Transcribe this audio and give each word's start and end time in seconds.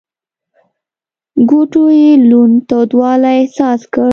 ګوتو 1.49 1.83
يې 1.99 2.11
لوند 2.29 2.55
تودوالی 2.69 3.29
احساس 3.41 3.81
کړ. 3.93 4.09